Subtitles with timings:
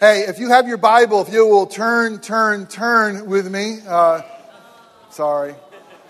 [0.00, 4.22] Hey, if you have your Bible, if you will turn, turn, turn with me, uh,
[5.10, 5.54] sorry,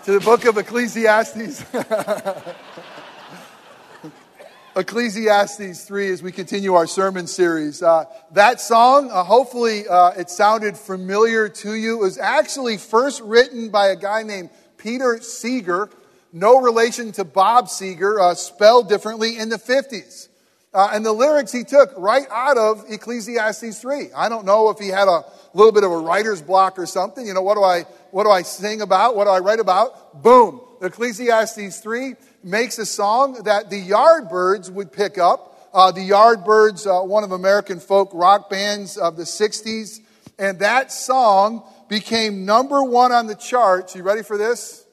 [0.05, 1.65] to the book of Ecclesiastes.
[4.77, 7.83] Ecclesiastes 3 as we continue our sermon series.
[7.83, 11.99] Uh, that song, uh, hopefully uh, it sounded familiar to you.
[11.99, 15.89] It was actually first written by a guy named Peter Seeger,
[16.31, 20.29] no relation to Bob Seger, uh, spelled differently in the 50s.
[20.73, 24.13] Uh, and the lyrics he took right out of Ecclesiastes 3.
[24.15, 27.27] I don't know if he had a little bit of a writer's block or something.
[27.27, 29.17] You know, what do I, what do I sing about?
[29.17, 30.23] What do I write about?
[30.23, 30.61] Boom.
[30.81, 35.69] Ecclesiastes 3 makes a song that the Yardbirds would pick up.
[35.73, 39.99] Uh, the Yardbirds, uh, one of American folk rock bands of the 60s.
[40.39, 43.93] And that song became number one on the charts.
[43.93, 44.85] You ready for this?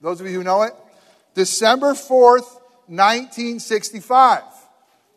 [0.00, 0.74] Those of you who know it?
[1.34, 4.42] December 4th, 1965.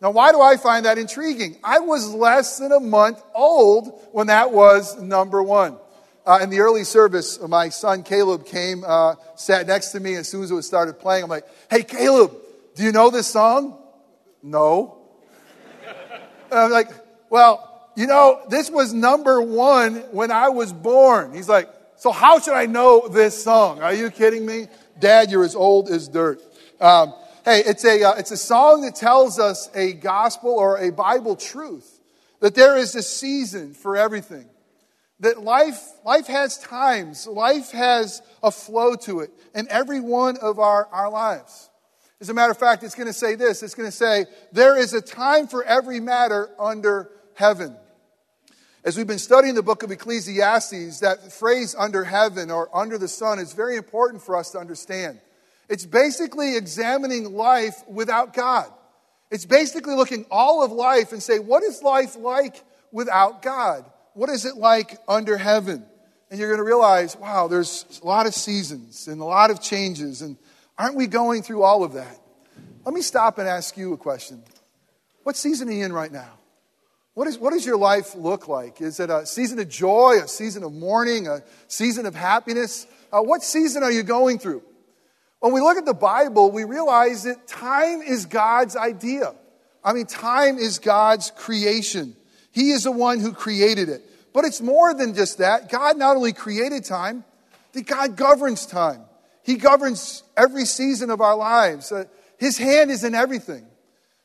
[0.05, 1.57] Now, why do I find that intriguing?
[1.63, 5.77] I was less than a month old when that was number one.
[6.27, 10.29] Uh, in the early service, my son Caleb came, uh, sat next to me as
[10.29, 11.23] soon as it was started playing.
[11.23, 12.33] I'm like, hey, Caleb,
[12.75, 13.79] do you know this song?
[14.43, 14.99] No.
[16.51, 16.91] and I'm like,
[17.31, 21.33] well, you know, this was number one when I was born.
[21.33, 23.81] He's like, so how should I know this song?
[23.81, 24.67] Are you kidding me?
[24.99, 26.43] Dad, you're as old as dirt.
[26.79, 27.15] Um,
[27.45, 31.35] Hey, it's a, uh, it's a song that tells us a gospel or a Bible
[31.35, 32.01] truth
[32.39, 34.49] that there is a season for everything.
[35.19, 40.57] That life, life has times, life has a flow to it in every one of
[40.57, 41.69] our, our lives.
[42.19, 44.75] As a matter of fact, it's going to say this it's going to say, there
[44.75, 47.75] is a time for every matter under heaven.
[48.83, 53.07] As we've been studying the book of Ecclesiastes, that phrase under heaven or under the
[53.07, 55.19] sun is very important for us to understand.
[55.69, 58.71] It's basically examining life without God.
[59.31, 63.85] It's basically looking all of life and say, what is life like without God?
[64.13, 65.85] What is it like under heaven?
[66.29, 69.61] And you're going to realize, wow, there's a lot of seasons and a lot of
[69.61, 70.21] changes.
[70.21, 70.37] And
[70.77, 72.19] aren't we going through all of that?
[72.85, 74.43] Let me stop and ask you a question.
[75.23, 76.33] What season are you in right now?
[77.15, 78.81] What, is, what does your life look like?
[78.81, 82.85] Is it a season of joy, a season of mourning, a season of happiness?
[83.11, 84.61] Uh, what season are you going through?
[85.45, 89.35] When we look at the Bible, we realize that time is God's idea.
[89.83, 92.15] I mean, time is God's creation.
[92.51, 94.01] He is the one who created it.
[94.33, 95.69] But it's more than just that.
[95.69, 97.23] God not only created time,
[97.73, 99.01] that God governs time.
[99.43, 101.91] He governs every season of our lives.
[101.91, 102.05] Uh,
[102.39, 103.67] his hand is in everything.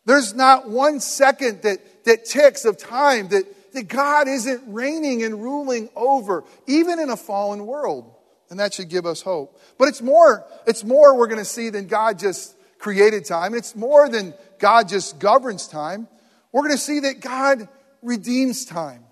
[0.07, 3.45] There's not one second that, that ticks of time that,
[3.75, 8.11] that God isn't reigning and ruling over, even in a fallen world.
[8.51, 9.61] And that should give us hope.
[9.79, 13.55] But it's more, it's more we're going to see than God just created time.
[13.55, 16.09] It's more than God just governs time.
[16.53, 17.69] We're going to see that God
[18.03, 19.05] redeems time.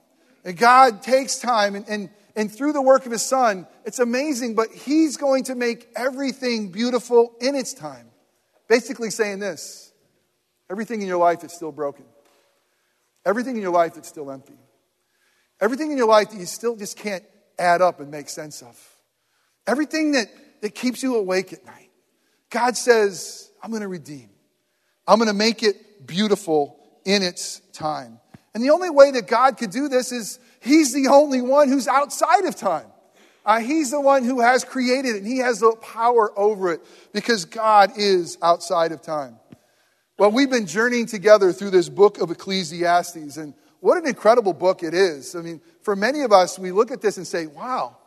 [0.44, 4.54] And God takes time and, and, and through the work of his son, it's amazing,
[4.54, 8.06] but he's going to make everything beautiful in its time.
[8.69, 9.93] Basically saying this
[10.70, 12.05] everything in your life is still broken.
[13.25, 14.59] Everything in your life is still empty.
[15.60, 17.25] Everything in your life that you still just can't
[17.59, 18.98] add up and make sense of.
[19.69, 20.29] Everything that,
[20.62, 21.91] that keeps you awake at night.
[22.49, 24.31] God says, I'm going to redeem.
[25.06, 28.19] I'm going to make it beautiful in its time.
[28.55, 31.87] And the only way that God could do this is He's the only one who's
[31.87, 32.87] outside of time.
[33.45, 36.81] Uh, he's the one who has created it, and He has the power over it
[37.12, 39.39] because God is outside of time.
[40.19, 44.83] Well, we've been journeying together through this book of Ecclesiastes, and what an incredible book
[44.83, 45.37] it is.
[45.37, 47.98] I mean, for many of us, we look at this and say, wow,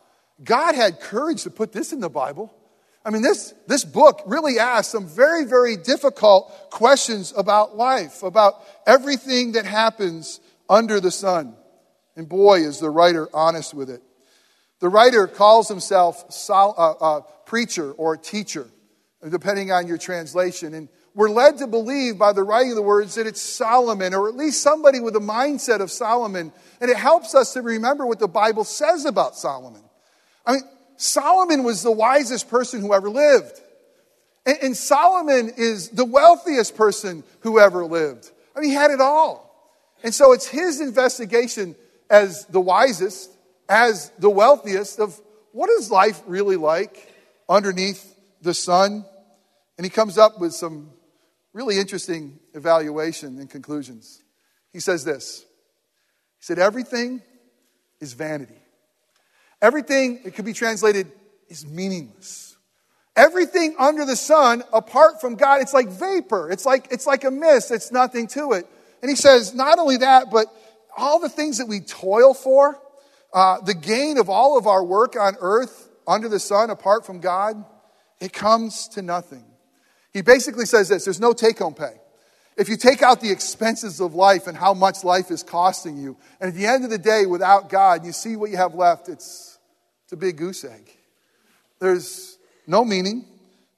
[0.42, 2.52] God had courage to put this in the Bible.
[3.04, 8.62] I mean, this, this book really asks some very, very difficult questions about life, about
[8.86, 11.56] everything that happens under the sun.
[12.16, 14.02] And boy, is the writer honest with it.
[14.80, 18.68] The writer calls himself sol- uh, uh, preacher or teacher,
[19.28, 20.74] depending on your translation.
[20.74, 24.28] And we're led to believe by the writing of the words that it's Solomon, or
[24.28, 26.52] at least somebody with the mindset of Solomon.
[26.80, 29.82] And it helps us to remember what the Bible says about Solomon.
[30.46, 30.62] I mean,
[30.96, 33.60] Solomon was the wisest person who ever lived.
[34.46, 38.30] And, and Solomon is the wealthiest person who ever lived.
[38.54, 39.48] I mean, he had it all.
[40.02, 41.76] And so it's his investigation
[42.10, 43.30] as the wisest,
[43.68, 45.18] as the wealthiest of
[45.52, 47.12] what is life really like
[47.48, 49.04] underneath the sun.
[49.76, 50.90] And he comes up with some
[51.52, 54.22] really interesting evaluation and conclusions.
[54.72, 55.40] He says this
[56.38, 57.22] He said, Everything
[58.00, 58.61] is vanity.
[59.62, 61.10] Everything, it could be translated,
[61.48, 62.56] is meaningless.
[63.14, 66.50] Everything under the sun, apart from God, it's like vapor.
[66.50, 67.70] It's like, it's like a mist.
[67.70, 68.66] It's nothing to it.
[69.00, 70.46] And he says, not only that, but
[70.96, 72.78] all the things that we toil for,
[73.32, 77.20] uh, the gain of all of our work on earth under the sun apart from
[77.20, 77.64] God,
[78.20, 79.44] it comes to nothing.
[80.12, 81.94] He basically says this there's no take home pay.
[82.56, 86.18] If you take out the expenses of life and how much life is costing you,
[86.38, 89.08] and at the end of the day, without God, you see what you have left,
[89.08, 89.51] it's,
[90.12, 90.94] it's a big goose egg.
[91.78, 92.36] There's
[92.66, 93.24] no meaning,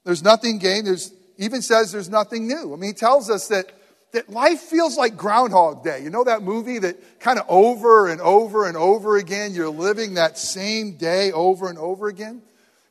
[0.03, 2.73] there's nothing gained, there's even says there's nothing new.
[2.73, 3.71] I mean, he tells us that,
[4.11, 6.03] that life feels like Groundhog Day.
[6.03, 10.15] You know that movie that kind of over and over and over again, you're living
[10.15, 12.43] that same day over and over again?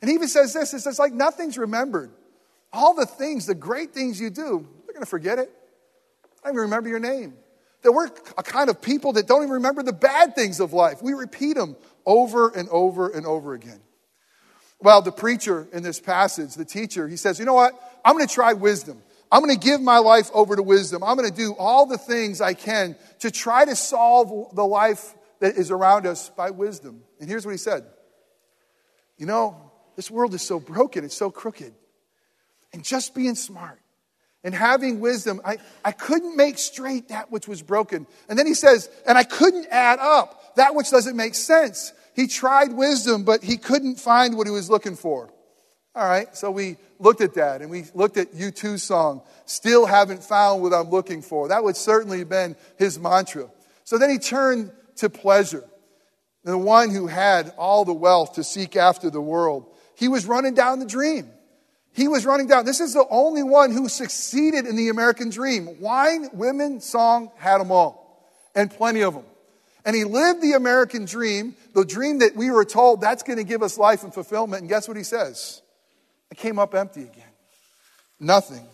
[0.01, 2.11] And he even says this it's like nothing's remembered.
[2.71, 5.51] All the things, the great things you do, they're going to forget it.
[6.43, 7.33] I don't even remember your name.
[7.81, 8.07] That we're
[8.37, 11.01] a kind of people that don't even remember the bad things of life.
[11.01, 11.75] We repeat them
[12.05, 13.81] over and over and over again.
[14.79, 17.73] Well, the preacher in this passage, the teacher, he says, you know what?
[18.03, 19.01] I'm going to try wisdom.
[19.31, 21.03] I'm going to give my life over to wisdom.
[21.03, 25.15] I'm going to do all the things I can to try to solve the life
[25.39, 27.01] that is around us by wisdom.
[27.19, 27.85] And here's what he said
[29.17, 31.73] You know, this world is so broken, it's so crooked.
[32.73, 33.79] And just being smart
[34.43, 38.07] and having wisdom, I, I couldn't make straight that which was broken.
[38.27, 41.93] And then he says, and I couldn't add up that which doesn't make sense.
[42.15, 45.33] He tried wisdom, but he couldn't find what he was looking for.
[45.95, 50.23] All right, so we looked at that and we looked at U2's song, Still Haven't
[50.23, 51.49] Found What I'm Looking For.
[51.49, 53.49] That would certainly have been his mantra.
[53.83, 55.63] So then he turned to pleasure.
[56.43, 59.71] The one who had all the wealth to seek after the world.
[59.95, 61.29] He was running down the dream.
[61.93, 62.65] He was running down.
[62.65, 65.79] This is the only one who succeeded in the American dream.
[65.79, 68.31] Wine, women, song, had them all.
[68.55, 69.25] And plenty of them.
[69.85, 73.43] And he lived the American dream, the dream that we were told that's going to
[73.43, 74.61] give us life and fulfillment.
[74.61, 75.61] And guess what he says?
[76.31, 77.23] It came up empty again.
[78.19, 78.65] Nothing.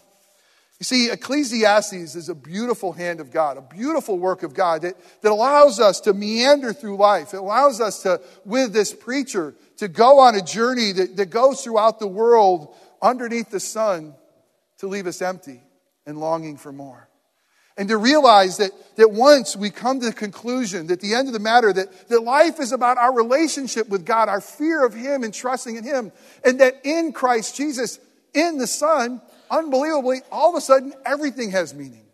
[0.80, 4.96] You see, Ecclesiastes is a beautiful hand of God, a beautiful work of God that,
[5.22, 7.34] that allows us to meander through life.
[7.34, 11.62] It allows us to, with this preacher, to go on a journey that, that goes
[11.62, 14.14] throughout the world underneath the sun
[14.78, 15.62] to leave us empty
[16.06, 17.09] and longing for more.
[17.80, 21.34] And to realize that, that once we come to the conclusion, that the end of
[21.34, 25.24] the matter, that, that life is about our relationship with God, our fear of Him
[25.24, 26.12] and trusting in Him,
[26.44, 27.98] and that in Christ Jesus,
[28.34, 32.06] in the Son, unbelievably, all of a sudden, everything has meaning.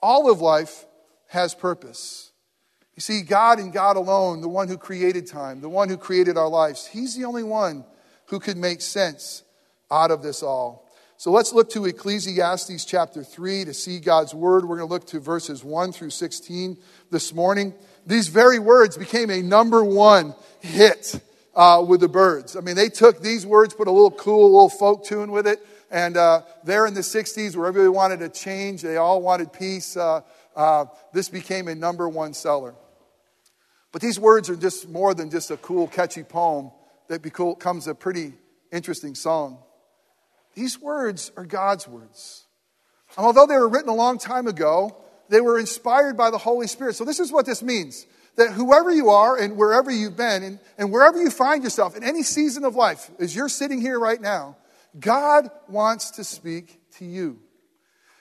[0.00, 0.86] All of life
[1.28, 2.32] has purpose.
[2.94, 6.38] You see, God and God alone, the one who created time, the one who created
[6.38, 7.84] our lives, He's the only one
[8.28, 9.42] who could make sense
[9.90, 10.85] out of this all.
[11.18, 14.66] So let's look to Ecclesiastes chapter 3 to see God's word.
[14.66, 16.76] We're going to look to verses 1 through 16
[17.10, 17.72] this morning.
[18.06, 21.18] These very words became a number one hit
[21.54, 22.54] uh, with the Byrds.
[22.54, 25.66] I mean, they took these words, put a little cool little folk tune with it,
[25.90, 29.96] and uh, there in the 60s, where everybody wanted a change, they all wanted peace,
[29.96, 30.20] uh,
[30.54, 30.84] uh,
[31.14, 32.74] this became a number one seller.
[33.90, 36.72] But these words are just more than just a cool, catchy poem
[37.08, 38.34] that becomes a pretty
[38.70, 39.62] interesting song.
[40.56, 42.46] These words are God's words.
[43.16, 44.96] And although they were written a long time ago,
[45.28, 46.96] they were inspired by the Holy Spirit.
[46.96, 48.06] So, this is what this means
[48.36, 52.02] that whoever you are and wherever you've been and, and wherever you find yourself in
[52.02, 54.56] any season of life, as you're sitting here right now,
[54.98, 57.38] God wants to speak to you.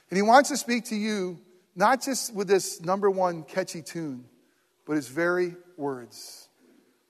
[0.09, 1.39] And He wants to speak to you
[1.75, 4.25] not just with this number one catchy tune,
[4.85, 6.47] but His very words.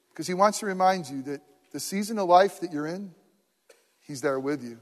[0.09, 3.11] Because He wants to remind you that the season of life that you're in,
[4.01, 4.79] He's there with you.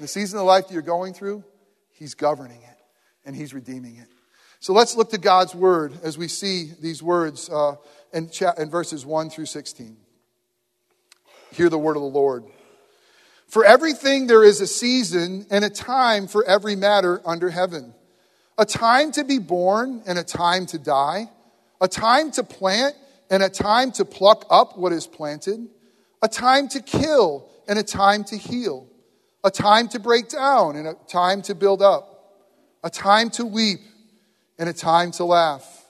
[0.00, 1.44] In the season of life that you're going through,
[1.90, 2.78] He's governing it
[3.26, 4.06] and He's redeeming it.
[4.58, 7.76] So let's look to God's word as we see these words uh,
[8.10, 9.98] in, cha- in verses 1 through 16.
[11.52, 12.44] Hear the word of the Lord.
[13.46, 17.92] For everything there is a season and a time for every matter under heaven
[18.56, 21.28] a time to be born and a time to die,
[21.78, 22.94] a time to plant
[23.28, 25.68] and a time to pluck up what is planted,
[26.22, 28.89] a time to kill and a time to heal,
[29.42, 32.06] a time to break down and a time to build up,
[32.82, 33.80] a time to weep
[34.58, 35.84] and a time to laugh,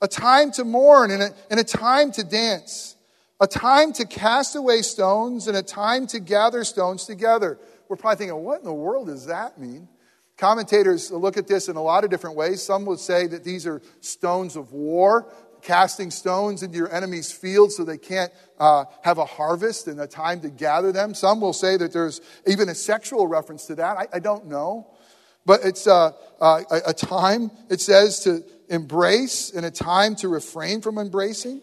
[0.00, 2.96] a time to mourn and a, and a time to dance
[3.40, 7.58] a time to cast away stones and a time to gather stones together.
[7.88, 9.88] We're probably thinking, what in the world does that mean?
[10.36, 12.62] Commentators look at this in a lot of different ways.
[12.62, 15.32] Some would say that these are stones of war,
[15.62, 20.06] casting stones into your enemy's field so they can't uh, have a harvest and a
[20.06, 21.14] time to gather them.
[21.14, 23.96] Some will say that there's even a sexual reference to that.
[23.96, 24.86] I, I don't know.
[25.46, 30.28] But it's uh, uh, a, a time, it says, to embrace and a time to
[30.28, 31.62] refrain from embracing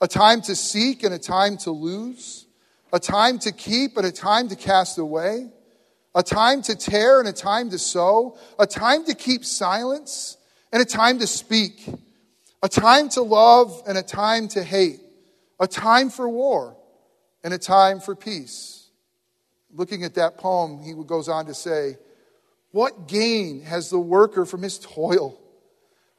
[0.00, 2.46] a time to seek and a time to lose,
[2.92, 5.50] a time to keep and a time to cast away,
[6.14, 10.36] a time to tear and a time to sow, a time to keep silence
[10.72, 11.88] and a time to speak,
[12.64, 15.00] a time to love and a time to hate,
[15.60, 16.74] a time for war
[17.44, 18.88] and a time for peace.
[19.70, 21.98] Looking at that poem, he goes on to say,
[22.70, 25.38] What gain has the worker from his toil?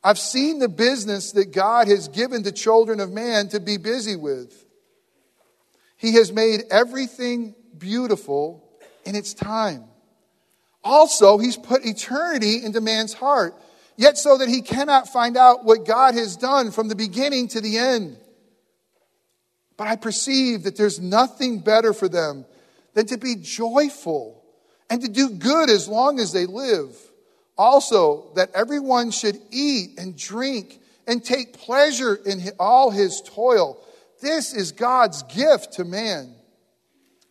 [0.03, 4.15] I've seen the business that God has given the children of man to be busy
[4.15, 4.67] with.
[5.97, 8.69] He has made everything beautiful
[9.03, 9.85] in its time.
[10.83, 13.55] Also, He's put eternity into man's heart,
[13.97, 17.61] yet so that he cannot find out what God has done from the beginning to
[17.61, 18.17] the end.
[19.77, 22.45] But I perceive that there's nothing better for them
[22.93, 24.43] than to be joyful
[24.89, 26.95] and to do good as long as they live.
[27.57, 33.77] Also, that everyone should eat and drink and take pleasure in all his toil.
[34.21, 36.33] This is God's gift to man.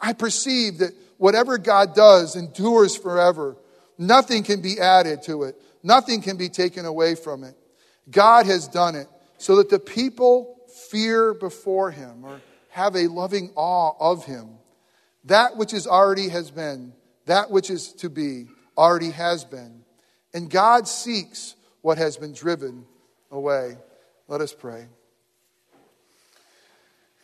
[0.00, 3.56] I perceive that whatever God does endures forever.
[3.96, 7.54] Nothing can be added to it, nothing can be taken away from it.
[8.10, 9.06] God has done it
[9.38, 10.56] so that the people
[10.90, 14.58] fear before him or have a loving awe of him.
[15.26, 16.92] That which is already has been,
[17.26, 19.84] that which is to be, already has been.
[20.34, 22.84] And God seeks what has been driven
[23.30, 23.76] away.
[24.26, 24.86] Let us pray.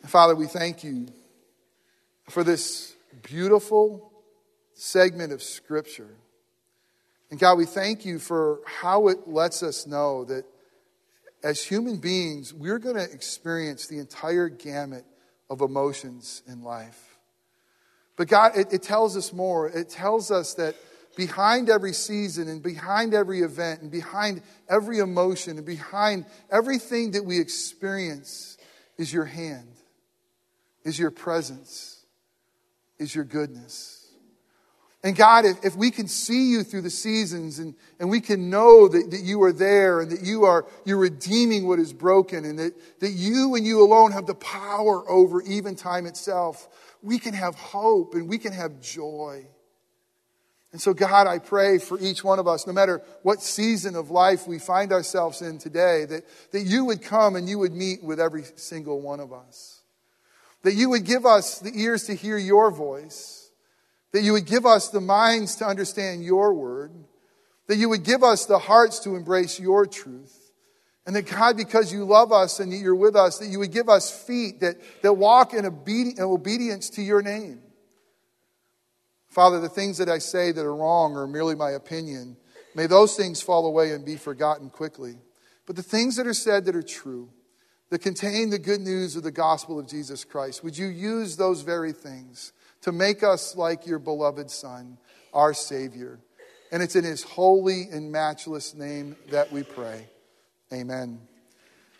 [0.05, 1.07] Father, we thank you
[2.29, 4.11] for this beautiful
[4.73, 6.15] segment of Scripture.
[7.31, 10.43] And God, we thank you for how it lets us know that
[11.43, 15.05] as human beings, we're going to experience the entire gamut
[15.49, 17.17] of emotions in life.
[18.17, 19.67] But God, it, it, tells us more.
[19.67, 20.75] It tells us that
[21.15, 27.23] behind every season and behind every event and behind every emotion and behind everything that
[27.23, 28.57] we experience
[28.97, 29.71] is your hand,
[30.83, 32.05] is your presence,
[32.99, 34.00] is your goodness.
[35.03, 38.51] And God, if, if we can see you through the seasons and, and we can
[38.51, 42.45] know that, that you are there and that you are you're redeeming what is broken
[42.45, 46.67] and that, that you and you alone have the power over even time itself,
[47.01, 49.43] we can have hope and we can have joy.
[50.71, 54.11] And so, God, I pray for each one of us, no matter what season of
[54.11, 58.03] life we find ourselves in today, that, that you would come and you would meet
[58.03, 59.81] with every single one of us.
[60.61, 63.40] That you would give us the ears to hear your voice
[64.11, 66.91] that you would give us the minds to understand your word,
[67.67, 70.37] that you would give us the hearts to embrace your truth.
[71.05, 73.71] And that God, because you love us and that you're with us, that you would
[73.71, 77.61] give us feet that, that walk in, obedi- in obedience to your name.
[79.29, 82.37] Father, the things that I say that are wrong are merely my opinion.
[82.75, 85.15] May those things fall away and be forgotten quickly.
[85.65, 87.29] But the things that are said that are true,
[87.89, 91.61] that contain the good news of the gospel of Jesus Christ, would you use those
[91.61, 92.51] very things
[92.81, 94.97] to make us like your beloved Son,
[95.33, 96.19] our Savior.
[96.71, 100.07] And it's in his holy and matchless name that we pray.
[100.73, 101.19] Amen.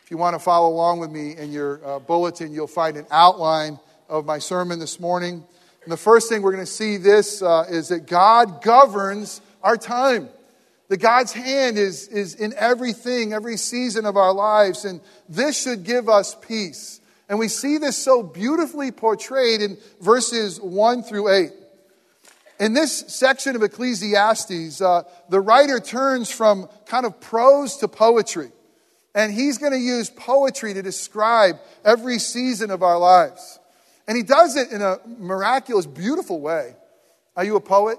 [0.03, 3.05] If you want to follow along with me in your uh, bulletin, you'll find an
[3.11, 5.43] outline of my sermon this morning.
[5.83, 9.77] And the first thing we're going to see this uh, is that God governs our
[9.77, 10.29] time.
[10.87, 14.85] That God's hand is, is in everything, every season of our lives.
[14.85, 17.00] And this should give us peace.
[17.31, 21.51] And we see this so beautifully portrayed in verses 1 through 8.
[22.59, 28.51] In this section of Ecclesiastes, uh, the writer turns from kind of prose to poetry.
[29.15, 33.59] And he's going to use poetry to describe every season of our lives.
[34.09, 36.75] And he does it in a miraculous, beautiful way.
[37.37, 37.97] Are you a poet?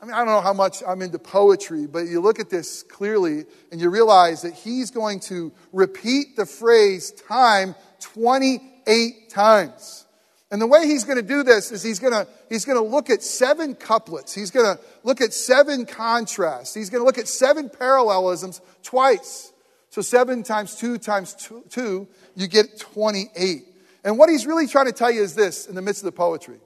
[0.00, 2.84] I mean, I don't know how much I'm into poetry, but you look at this
[2.84, 10.06] clearly and you realize that he's going to repeat the phrase time 28 times.
[10.50, 12.84] And the way he's going to do this is he's going to, he's going to
[12.84, 14.34] look at seven couplets.
[14.34, 16.74] He's going to look at seven contrasts.
[16.74, 19.50] He's going to look at seven parallelisms twice.
[19.88, 23.64] So seven times two times two, two, you get 28.
[24.04, 26.12] And what he's really trying to tell you is this in the midst of the
[26.12, 26.58] poetry.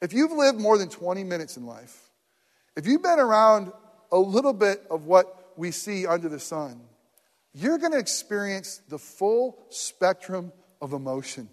[0.00, 2.10] If you've lived more than 20 minutes in life,
[2.76, 3.72] if you've been around
[4.10, 6.80] a little bit of what we see under the sun,
[7.54, 11.48] you're going to experience the full spectrum of emotion.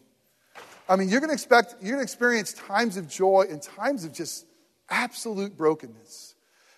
[0.89, 4.05] I mean, you're going to expect, you're going to experience times of joy and times
[4.05, 4.45] of just
[4.89, 6.35] absolute brokenness.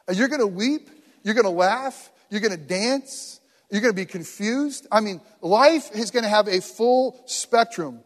[0.07, 0.89] And you're going to weep,
[1.23, 4.87] you're going to laugh, you're going to dance, you're going to be confused.
[4.91, 7.99] I mean, life is going to have a full spectrum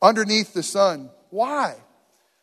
[0.00, 1.10] underneath the sun.
[1.30, 1.74] Why?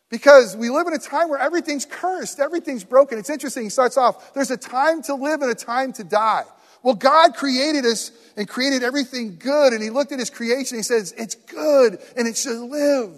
[0.08, 3.18] Because we live in a time where everything's cursed, everything's broken.
[3.18, 3.64] It's interesting.
[3.64, 6.44] He starts off, there's a time to live and a time to die.
[6.82, 10.80] Well, God created us and created everything good, and He looked at His creation and
[10.80, 13.14] He says, It's good and it should live.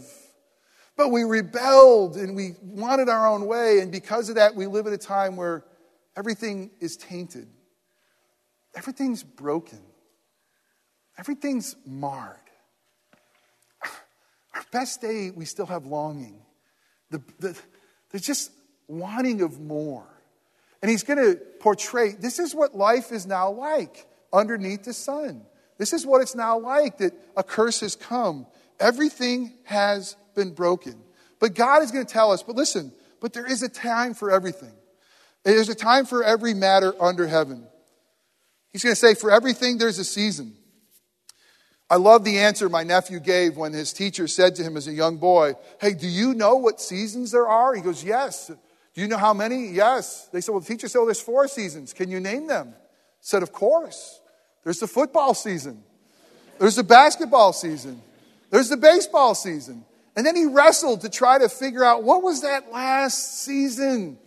[0.97, 4.87] But we rebelled and we wanted our own way, and because of that, we live
[4.87, 5.65] at a time where
[6.17, 7.49] everything is tainted,
[8.75, 9.81] everything's broken.
[11.19, 12.37] everything's marred.
[14.55, 16.43] Our best day, we still have longing.
[17.11, 17.59] The, the,
[18.11, 18.51] there's just
[18.87, 20.12] wanting of more.
[20.83, 25.43] And he's going to portray this is what life is now like underneath the sun.
[25.79, 28.47] This is what it's now like that a curse has come.
[28.79, 31.01] Everything has been broken.
[31.39, 34.31] But God is going to tell us, but listen, but there is a time for
[34.31, 34.73] everything.
[35.45, 37.67] There's a time for every matter under heaven.
[38.73, 40.57] He's going to say, for everything, there's a season.
[41.91, 44.93] I love the answer my nephew gave when his teacher said to him as a
[44.93, 47.75] young boy, Hey, do you know what seasons there are?
[47.75, 48.51] He goes, Yes.
[48.95, 49.69] Do you know how many?
[49.69, 50.29] Yes.
[50.33, 51.93] They said, Well, the teacher said, Well, there's four seasons.
[51.93, 52.75] Can you name them?
[52.75, 52.81] I
[53.21, 54.21] said, Of course.
[54.65, 55.83] There's the football season,
[56.59, 58.01] there's the basketball season,
[58.51, 59.85] there's the baseball season.
[60.15, 64.19] And then he wrestled to try to figure out what was that last season.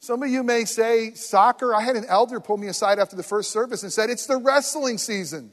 [0.00, 1.72] Some of you may say soccer.
[1.72, 4.38] I had an elder pull me aside after the first service and said, It's the
[4.38, 5.52] wrestling season.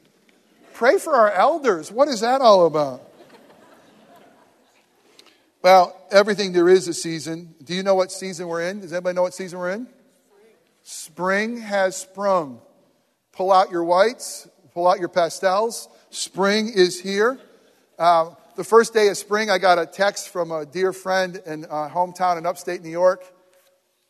[0.74, 1.92] Pray for our elders.
[1.92, 3.07] What is that all about?
[5.60, 7.54] Well, everything there is a season.
[7.64, 8.80] Do you know what season we're in?
[8.80, 9.88] Does anybody know what season we're in?
[10.82, 12.60] Spring has sprung.
[13.32, 15.88] Pull out your whites, pull out your pastels.
[16.10, 17.40] Spring is here.
[17.98, 21.64] Uh, the first day of spring, I got a text from a dear friend in
[21.64, 23.24] uh, hometown in upstate New York.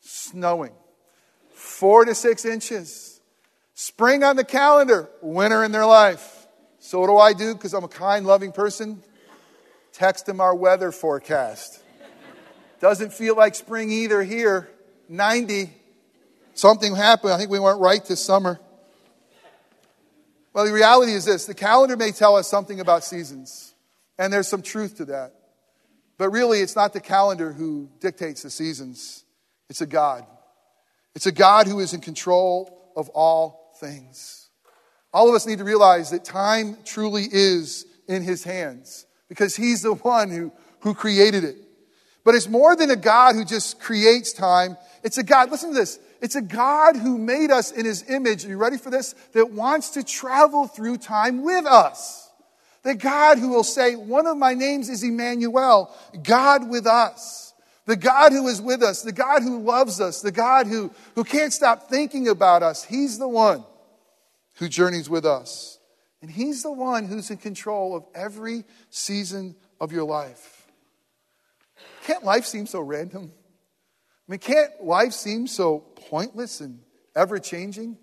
[0.00, 0.73] Snowing.
[1.55, 3.21] Four to six inches.
[3.75, 6.47] Spring on the calendar, winter in their life.
[6.78, 7.55] So, what do I do?
[7.55, 9.02] Because I'm a kind, loving person
[9.99, 11.83] text them our weather forecast.
[12.81, 14.71] Doesn't feel like spring either here.
[15.09, 15.73] 90.
[16.55, 17.33] Something happened.
[17.33, 18.61] I think we went right this summer.
[20.52, 23.75] Well, the reality is this the calendar may tell us something about seasons,
[24.19, 25.35] and there's some truth to that.
[26.17, 29.25] But really, it's not the calendar who dictates the seasons,
[29.69, 30.25] it's a God.
[31.14, 34.49] It's a God who is in control of all things.
[35.12, 39.82] All of us need to realize that time truly is in his hands because he's
[39.82, 41.56] the one who, who created it.
[42.25, 44.76] But it's more than a God who just creates time.
[45.02, 45.99] It's a God, listen to this.
[46.21, 48.45] It's a God who made us in his image.
[48.45, 49.14] Are you ready for this?
[49.32, 52.28] That wants to travel through time with us.
[52.82, 57.52] The God who will say, One of my names is Emmanuel, God with us.
[57.86, 61.25] The God who is with us, the God who loves us, the God who, who
[61.25, 62.84] can't stop thinking about us.
[62.84, 63.64] He's the one
[64.56, 65.77] who journeys with us.
[66.21, 70.67] And He's the one who's in control of every season of your life.
[72.04, 73.33] Can't life seem so random?
[74.28, 76.81] I mean, can't life seem so pointless and
[77.15, 77.97] ever changing?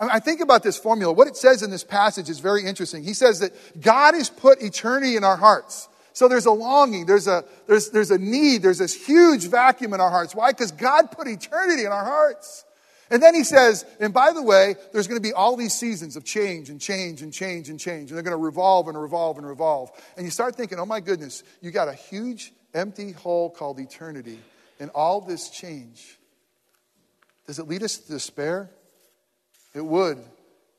[0.00, 1.12] I, mean, I think about this formula.
[1.12, 3.02] What it says in this passage is very interesting.
[3.02, 5.88] He says that God has put eternity in our hearts.
[6.12, 10.00] So there's a longing, there's a, there's, there's a need, there's this huge vacuum in
[10.00, 10.34] our hearts.
[10.34, 10.50] Why?
[10.50, 12.64] Because God put eternity in our hearts.
[13.10, 16.16] And then he says, and by the way, there's going to be all these seasons
[16.16, 18.10] of change and change and change and change.
[18.10, 19.90] And they're going to revolve and revolve and revolve.
[20.16, 24.38] And you start thinking, oh my goodness, you got a huge empty hole called eternity
[24.78, 26.18] and all this change.
[27.46, 28.70] Does it lead us to despair?
[29.74, 30.18] It would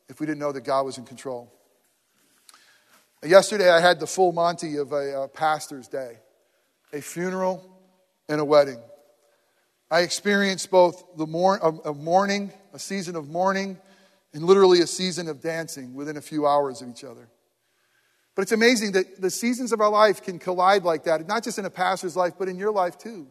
[0.07, 1.51] if we didn't know that God was in control.
[3.23, 6.17] Yesterday, I had the full Monty of a, a pastor's day
[6.91, 7.63] a funeral
[8.27, 8.79] and a wedding.
[9.91, 13.77] I experienced both the mor- a, mourning, a season of mourning,
[14.33, 17.27] and literally a season of dancing within a few hours of each other.
[18.35, 21.57] But it's amazing that the seasons of our life can collide like that, not just
[21.57, 23.27] in a pastor's life, but in your life too.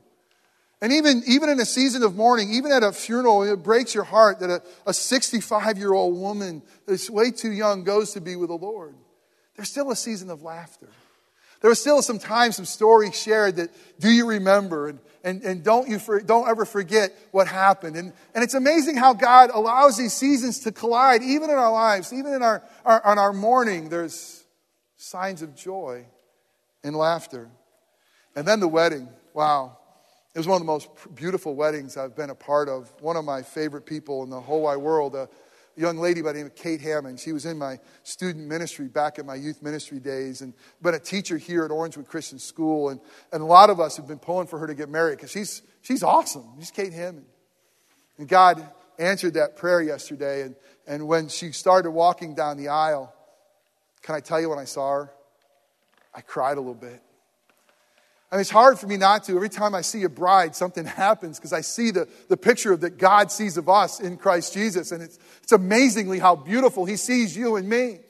[0.80, 4.04] And even, even in a season of mourning, even at a funeral, it breaks your
[4.04, 8.48] heart that a 65 year old woman that's way too young goes to be with
[8.48, 8.94] the Lord.
[9.56, 10.88] There's still a season of laughter.
[11.60, 14.88] There was still some time, some stories shared that do you remember?
[14.88, 17.96] And, and, and don't, you for, don't ever forget what happened.
[17.96, 22.12] And, and it's amazing how God allows these seasons to collide, even in our lives,
[22.12, 24.44] even in our, our, on our mourning, there's
[24.96, 26.06] signs of joy
[26.84, 27.48] and laughter.
[28.36, 29.08] And then the wedding.
[29.34, 29.78] Wow.
[30.34, 32.92] It was one of the most beautiful weddings I've been a part of.
[33.00, 35.16] One of my favorite people in the whole wide world.
[35.78, 37.20] Young lady by the name of Kate Hammond.
[37.20, 40.98] She was in my student ministry back in my youth ministry days and been a
[40.98, 42.88] teacher here at Orangewood Christian School.
[42.88, 43.00] And,
[43.32, 45.62] and a lot of us have been pulling for her to get married because she's,
[45.82, 46.44] she's awesome.
[46.58, 47.26] She's Kate Hammond.
[48.18, 50.42] And God answered that prayer yesterday.
[50.42, 53.14] And, and when she started walking down the aisle,
[54.02, 55.12] can I tell you when I saw her?
[56.14, 57.00] I cried a little bit.
[58.30, 59.36] Mean, it's hard for me not to.
[59.36, 62.98] Every time I see a bride, something happens because I see the, the picture that
[62.98, 64.92] God sees of us in Christ Jesus.
[64.92, 68.00] And it's, it's amazingly how beautiful He sees you and me.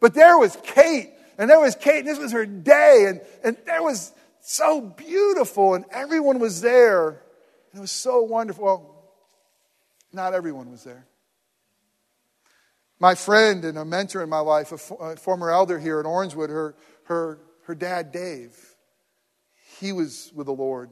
[0.00, 3.56] But there was Kate, and there was Kate, and this was her day, and, and
[3.66, 7.08] there was so beautiful, and everyone was there.
[7.08, 8.64] And it was so wonderful.
[8.64, 9.12] Well,
[10.12, 11.06] not everyone was there.
[12.98, 16.48] My friend and a mentor in my life, a, a former elder here at Orangewood,
[16.48, 18.56] her, her, her dad, Dave,
[19.80, 20.90] he was with the Lord.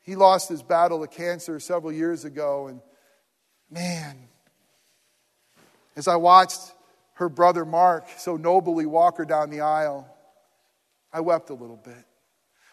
[0.00, 2.80] He lost his battle of cancer several years ago, and
[3.70, 4.28] man,
[5.94, 6.60] as I watched
[7.14, 10.08] her brother Mark so nobly walk her down the aisle,
[11.12, 12.04] I wept a little bit.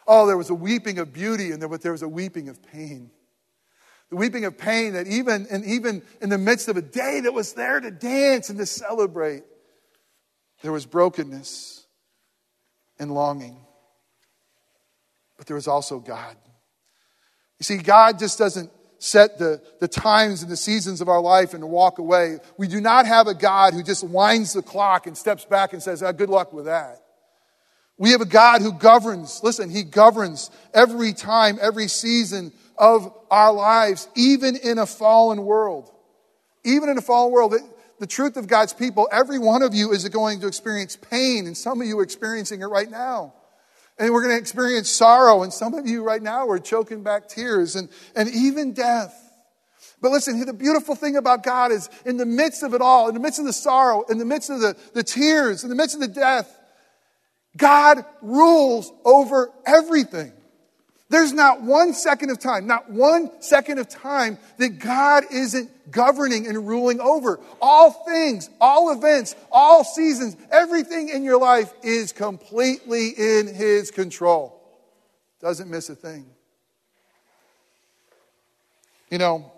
[0.08, 2.64] Oh, there was a weeping of beauty, and there, but there was a weeping of
[2.64, 3.12] pain.
[4.10, 7.34] The weeping of pain that even, and even in the midst of a day that
[7.34, 9.44] was there to dance and to celebrate,
[10.64, 11.86] there was brokenness
[12.98, 13.58] and longing.
[15.40, 16.36] But there was also God.
[17.60, 21.54] You see, God just doesn't set the, the times and the seasons of our life
[21.54, 22.40] and walk away.
[22.58, 25.82] We do not have a God who just winds the clock and steps back and
[25.82, 26.98] says, oh, good luck with that.
[27.98, 29.40] We have a God who governs.
[29.42, 35.90] Listen, He governs every time, every season of our lives, even in a fallen world.
[36.66, 37.56] Even in a fallen world.
[38.00, 41.58] The truth of God's people, every one of you is going to experience pain, and
[41.58, 43.34] some of you are experiencing it right now.
[44.00, 47.28] And we're going to experience sorrow, and some of you right now are choking back
[47.28, 49.14] tears, and, and even death.
[50.02, 53.14] But listen, the beautiful thing about God is in the midst of it all, in
[53.14, 55.96] the midst of the sorrow, in the midst of the, the tears, in the midst
[55.96, 56.58] of the death,
[57.58, 60.32] God rules over everything.
[61.10, 66.46] There's not one second of time, not one second of time that God isn't governing
[66.46, 67.40] and ruling over.
[67.60, 74.62] All things, all events, all seasons, everything in your life is completely in His control.
[75.42, 76.28] Doesn't miss a thing.
[79.10, 79.52] You know,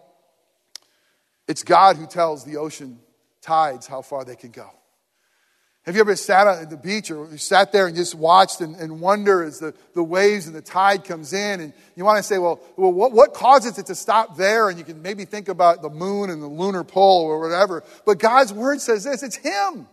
[1.49, 2.97] it's God who tells the ocean
[3.41, 4.69] tides how far they can go.
[5.84, 9.02] Have you ever sat at the beach or sat there and just watched and, and
[9.02, 11.60] wonder as the, the waves and the tide comes in?
[11.60, 14.70] And you want to say, well, well what, what causes it to stop there?
[14.70, 17.84] And you can maybe think about the moon and the lunar pole or whatever.
[18.06, 19.88] But God's word says this it's Him.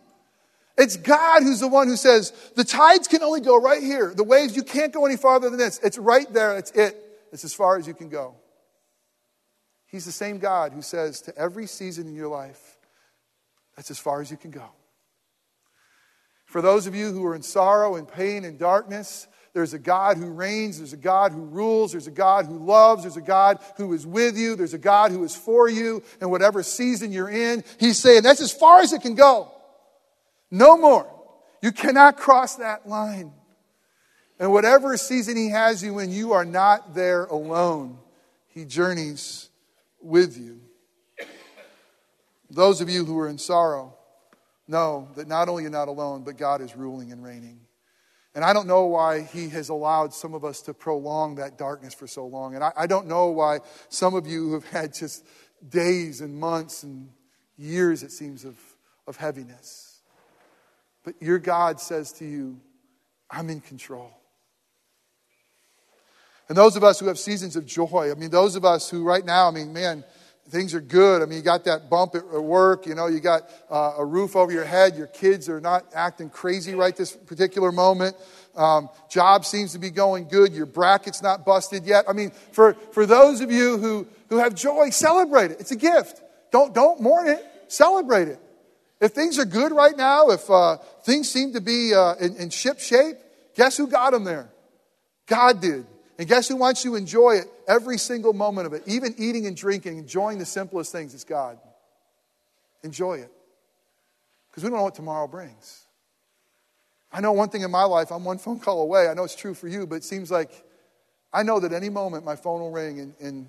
[0.76, 4.12] It's God who's the one who says, the tides can only go right here.
[4.14, 5.80] The waves, you can't go any farther than this.
[5.82, 6.56] It's right there.
[6.56, 6.96] It's it.
[7.32, 8.36] It's as far as you can go.
[9.86, 12.76] He's the same God who says to every season in your life,
[13.74, 14.68] that's as far as you can go.
[16.48, 20.16] For those of you who are in sorrow and pain and darkness, there's a God
[20.16, 23.58] who reigns, there's a God who rules, there's a God who loves, there's a God
[23.76, 27.28] who is with you, there's a God who is for you, and whatever season you're
[27.28, 29.52] in, He's saying that's as far as it can go.
[30.50, 31.14] No more.
[31.60, 33.32] You cannot cross that line.
[34.40, 37.98] And whatever season He has you in, you are not there alone.
[38.46, 39.50] He journeys
[40.00, 40.62] with you.
[42.48, 43.97] Those of you who are in sorrow,
[44.68, 47.60] know that not only you're not alone, but God is ruling and reigning.
[48.34, 51.94] And I don't know why He has allowed some of us to prolong that darkness
[51.94, 52.54] for so long.
[52.54, 55.26] And I, I don't know why some of you have had just
[55.68, 57.10] days and months and
[57.56, 58.56] years, it seems, of,
[59.06, 60.00] of heaviness.
[61.04, 62.60] But your God says to you,
[63.30, 64.10] I'm in control.
[66.48, 69.02] And those of us who have seasons of joy, I mean, those of us who
[69.02, 70.04] right now, I mean, man,
[70.50, 71.22] things are good.
[71.22, 74.36] I mean, you got that bump at work, you know, you got uh, a roof
[74.36, 78.16] over your head, your kids are not acting crazy right this particular moment.
[78.56, 82.06] Um, job seems to be going good, your bracket's not busted yet.
[82.08, 85.60] I mean, for, for those of you who, who have joy, celebrate it.
[85.60, 86.22] It's a gift.
[86.50, 88.40] Don't, don't mourn it, celebrate it.
[89.00, 92.50] If things are good right now, if uh, things seem to be uh, in, in
[92.50, 93.16] ship shape,
[93.54, 94.50] guess who got them there?
[95.26, 95.86] God did.
[96.18, 98.82] And guess who wants you to enjoy it every single moment of it?
[98.86, 101.58] Even eating and drinking, enjoying the simplest things, it's God.
[102.82, 103.30] Enjoy it.
[104.50, 105.84] Because we don't know what tomorrow brings.
[107.12, 109.08] I know one thing in my life, I'm one phone call away.
[109.08, 110.50] I know it's true for you, but it seems like
[111.32, 113.48] I know that any moment my phone will ring and, and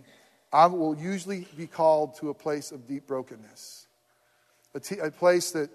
[0.54, 3.88] I will usually be called to a place of deep brokenness.
[4.76, 5.70] A, t- a place that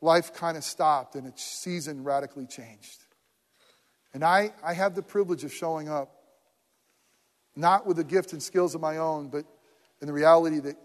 [0.00, 2.98] life kind of stopped and its season radically changed.
[4.14, 6.17] And I, I have the privilege of showing up
[7.58, 9.44] not with the gift and skills of my own, but
[10.00, 10.76] in the reality that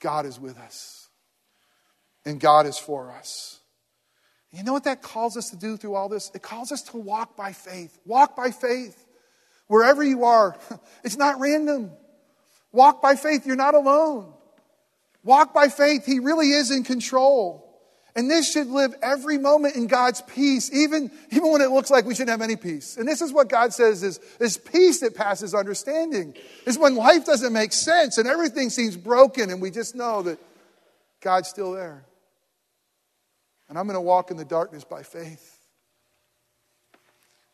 [0.00, 1.08] God is with us
[2.24, 3.58] and God is for us.
[4.52, 6.30] You know what that calls us to do through all this?
[6.32, 7.98] It calls us to walk by faith.
[8.06, 9.04] Walk by faith.
[9.66, 10.56] Wherever you are,
[11.04, 11.90] it's not random.
[12.70, 13.44] Walk by faith.
[13.44, 14.32] You're not alone.
[15.24, 16.06] Walk by faith.
[16.06, 17.63] He really is in control.
[18.16, 22.04] And this should live every moment in God's peace, even, even when it looks like
[22.04, 22.96] we shouldn't have any peace.
[22.96, 26.34] And this is what God says is, is peace that passes understanding.
[26.64, 30.38] Is when life doesn't make sense and everything seems broken and we just know that
[31.20, 32.04] God's still there.
[33.68, 35.58] And I'm going to walk in the darkness by faith.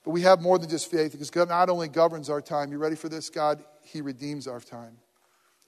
[0.05, 2.79] But we have more than just faith because God not only governs our time, you
[2.79, 3.31] ready for this?
[3.31, 4.97] God, He redeems our time.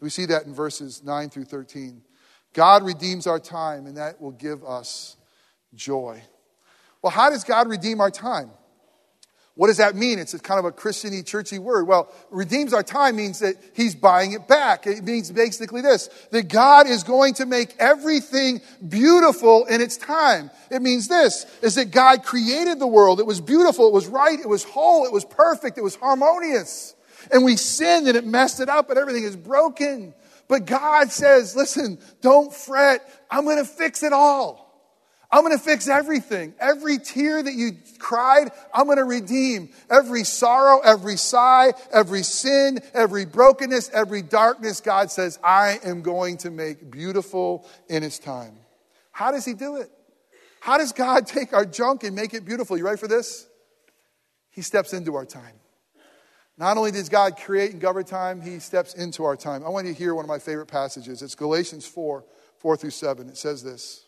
[0.01, 2.03] We see that in verses 9 through 13.
[2.53, 5.17] God redeems our time, and that will give us
[5.75, 6.23] joy.
[7.01, 8.51] Well, how does God redeem our time?
[9.55, 10.19] What does that mean?
[10.19, 11.87] It's kind of a Christiany, churchy word.
[11.87, 14.87] Well, redeems our time means that he's buying it back.
[14.87, 20.51] It means basically this that God is going to make everything beautiful in its time.
[20.71, 23.21] It means this is that God created the world.
[23.21, 26.95] It was beautiful, it was right, it was whole, it was perfect, it was harmonious.
[27.31, 30.15] And we sinned and it messed it up, and everything is broken.
[30.49, 33.01] But God says, listen, don't fret.
[33.31, 34.63] I'm going to fix it all.
[35.33, 36.53] I'm going to fix everything.
[36.61, 39.71] Every tear that you cried, I'm going to redeem.
[39.91, 46.37] Every sorrow, every sigh, every sin, every brokenness, every darkness, God says, I am going
[46.39, 48.59] to make beautiful in His time.
[49.11, 49.91] How does He do it?
[50.61, 52.77] How does God take our junk and make it beautiful?
[52.77, 53.47] You ready for this?
[54.51, 55.55] He steps into our time.
[56.59, 59.65] Not only does God create and govern time, He steps into our time.
[59.65, 61.23] I want you to hear one of my favorite passages.
[61.23, 62.25] It's Galatians 4
[62.59, 63.29] 4 through 7.
[63.29, 64.05] It says this.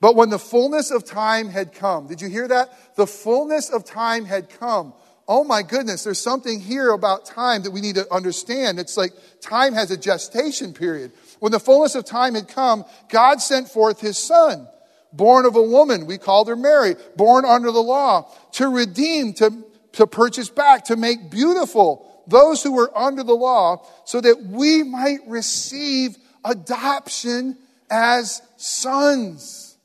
[0.00, 2.96] But when the fullness of time had come, did you hear that?
[2.96, 4.92] The fullness of time had come.
[5.28, 8.78] Oh my goodness, there's something here about time that we need to understand.
[8.78, 11.12] It's like time has a gestation period.
[11.40, 14.68] When the fullness of time had come, God sent forth his son,
[15.12, 16.06] born of a woman.
[16.06, 19.64] We called her Mary, born under the law, to redeem, to,
[19.96, 24.82] to purchase back, to make beautiful those who were under the law, so that we
[24.82, 27.56] might receive adoption
[27.90, 29.76] as sons.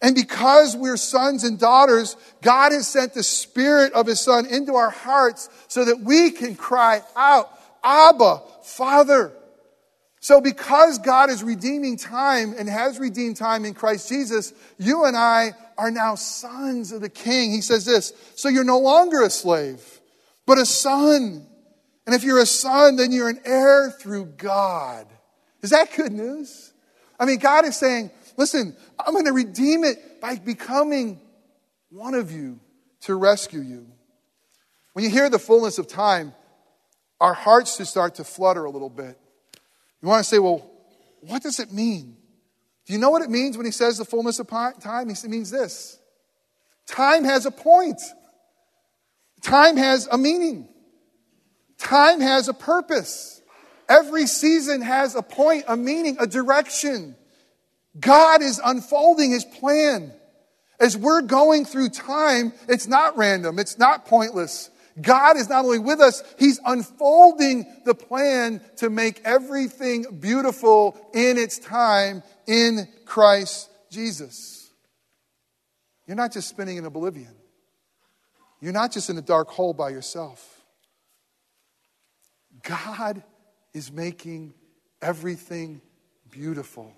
[0.00, 4.74] And because we're sons and daughters, God has sent the Spirit of His Son into
[4.74, 7.50] our hearts so that we can cry out,
[7.82, 9.32] Abba, Father.
[10.20, 15.16] So, because God is redeeming time and has redeemed time in Christ Jesus, you and
[15.16, 17.52] I are now sons of the King.
[17.52, 20.00] He says this So you're no longer a slave,
[20.44, 21.46] but a son.
[22.06, 25.06] And if you're a son, then you're an heir through God.
[25.62, 26.72] Is that good news?
[27.20, 31.20] I mean, God is saying, Listen, I'm going to redeem it by becoming
[31.90, 32.60] one of you
[33.02, 33.86] to rescue you.
[34.92, 36.34] When you hear the fullness of time,
[37.20, 39.18] our hearts just start to flutter a little bit.
[40.00, 40.70] You want to say, well,
[41.20, 42.16] what does it mean?
[42.88, 45.10] Do you know what it means when he says the fullness of time?
[45.14, 45.98] He means this
[46.86, 48.00] time has a point,
[49.42, 50.68] time has a meaning,
[51.76, 53.42] time has a purpose.
[53.90, 57.14] Every season has a point, a meaning, a direction.
[57.98, 60.12] God is unfolding his plan.
[60.80, 64.70] As we're going through time, it's not random, it's not pointless.
[65.00, 71.38] God is not only with us, He's unfolding the plan to make everything beautiful in
[71.38, 74.70] its time in Christ Jesus.
[76.06, 77.34] You're not just spinning in oblivion,
[78.60, 80.54] you're not just in a dark hole by yourself.
[82.62, 83.22] God
[83.72, 84.52] is making
[85.00, 85.80] everything
[86.30, 86.92] beautiful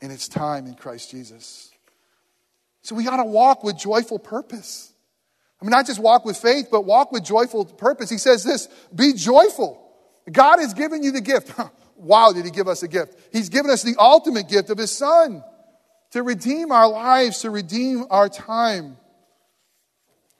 [0.00, 1.70] in its time in Christ Jesus.
[2.82, 4.92] So we got to walk with joyful purpose.
[5.60, 8.10] I mean, not just walk with faith, but walk with joyful purpose.
[8.10, 9.82] He says this be joyful.
[10.30, 11.58] God has given you the gift.
[11.96, 13.18] wow, did He give us a gift?
[13.32, 15.42] He's given us the ultimate gift of His Son
[16.12, 18.96] to redeem our lives, to redeem our time.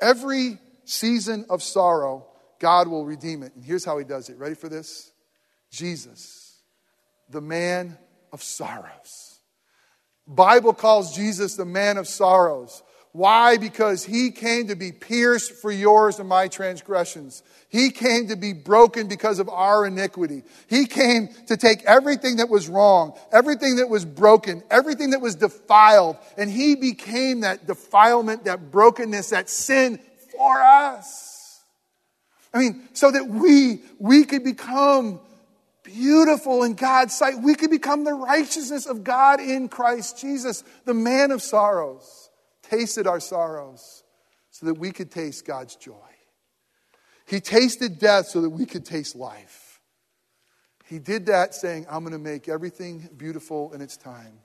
[0.00, 2.26] Every season of sorrow,
[2.58, 3.54] God will redeem it.
[3.54, 4.38] And here's how He does it.
[4.38, 5.10] Ready for this?
[5.70, 6.60] Jesus,
[7.30, 7.96] the man
[8.32, 9.36] of sorrows
[10.26, 12.82] Bible calls Jesus the man of sorrows.
[13.16, 13.56] Why?
[13.56, 17.42] Because he came to be pierced for yours and my transgressions.
[17.70, 20.42] He came to be broken because of our iniquity.
[20.66, 25.34] He came to take everything that was wrong, everything that was broken, everything that was
[25.34, 29.98] defiled, and he became that defilement, that brokenness, that sin
[30.36, 31.62] for us.
[32.52, 35.20] I mean, so that we, we could become
[35.82, 37.40] beautiful in God's sight.
[37.40, 42.25] We could become the righteousness of God in Christ Jesus, the man of sorrows,
[42.70, 44.02] tasted our sorrows
[44.50, 45.94] so that we could taste God's joy.
[47.26, 49.80] He tasted death so that we could taste life.
[50.84, 54.38] He did that saying, I'm going to make everything beautiful in its time,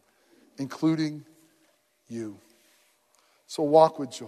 [0.57, 1.23] including
[2.07, 2.39] you.
[3.45, 4.27] So walk with joy.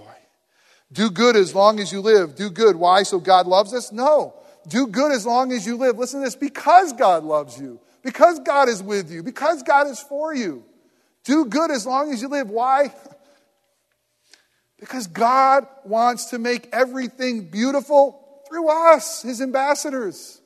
[0.92, 2.36] Do good as long as you live.
[2.36, 2.76] Do good.
[2.76, 3.02] Why?
[3.04, 3.92] So God loves us?
[3.92, 4.36] No.
[4.68, 5.98] Do good as long as you live.
[5.98, 10.00] Listen to this because God loves you, because God is with you, because God is
[10.00, 10.64] for you.
[11.24, 12.50] Do good as long as you live.
[12.50, 12.94] Why?
[14.84, 20.42] Because God wants to make everything beautiful through us, His ambassadors.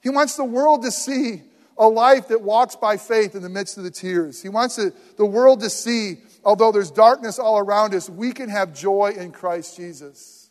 [0.00, 1.42] He wants the world to see
[1.76, 4.40] a life that walks by faith in the midst of the tears.
[4.40, 8.72] He wants the, world to see, although there's darkness all around us, we can have
[8.72, 10.48] joy in Christ Jesus.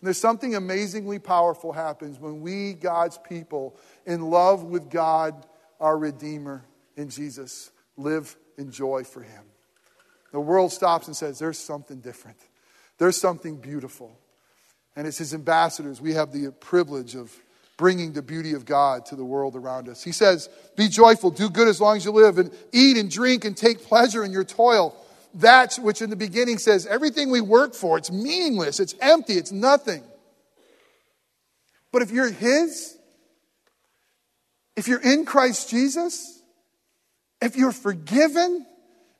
[0.00, 5.46] And there's something amazingly powerful happens when we, God's people, in love with God,
[5.80, 6.64] our Redeemer,
[6.96, 9.42] in Jesus, live in joy for Him.
[10.30, 12.38] The world stops and says, There's something different,
[12.98, 14.18] there's something beautiful.
[14.96, 17.32] And as His ambassadors, we have the privilege of
[17.76, 20.02] bringing the beauty of God to the world around us.
[20.02, 23.44] He says, Be joyful, do good as long as you live, and eat and drink
[23.44, 24.94] and take pleasure in your toil.
[25.34, 29.52] That which in the beginning says, Everything we work for, it's meaningless, it's empty, it's
[29.52, 30.02] nothing.
[31.92, 32.98] But if you're His,
[34.76, 36.42] if you're in Christ Jesus,
[37.40, 38.66] if you're forgiven,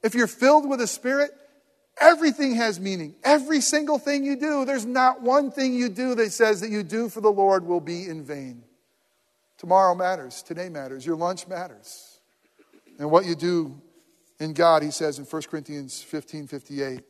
[0.02, 1.30] if you're filled with the Spirit,
[2.00, 3.14] everything has meaning.
[3.22, 6.82] Every single thing you do, there's not one thing you do that says that you
[6.82, 8.62] do for the Lord will be in vain.
[9.58, 10.42] Tomorrow matters.
[10.42, 11.04] Today matters.
[11.04, 12.20] Your lunch matters.
[12.98, 13.80] And what you do
[14.40, 17.00] in God, he says in 1 Corinthians 15 58,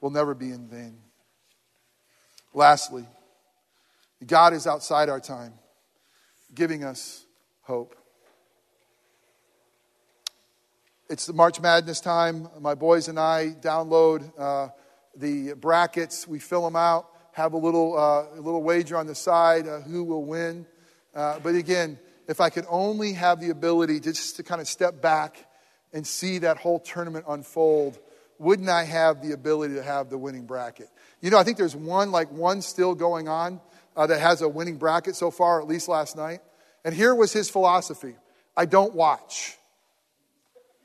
[0.00, 0.98] will never be in vain.
[2.54, 3.06] Lastly,
[4.26, 5.54] God is outside our time,
[6.54, 7.24] giving us
[7.62, 7.94] hope.
[11.10, 12.48] It's the March Madness time.
[12.60, 14.68] My boys and I download uh,
[15.16, 16.28] the brackets.
[16.28, 19.80] We fill them out, have a little, uh, a little wager on the side uh,
[19.80, 20.66] who will win.
[21.14, 24.68] Uh, but again, if I could only have the ability to just to kind of
[24.68, 25.46] step back
[25.94, 27.98] and see that whole tournament unfold,
[28.38, 30.90] wouldn't I have the ability to have the winning bracket?
[31.22, 33.62] You know, I think there's one, like one still going on
[33.96, 36.40] uh, that has a winning bracket so far, at least last night.
[36.84, 38.16] And here was his philosophy
[38.54, 39.57] I don't watch.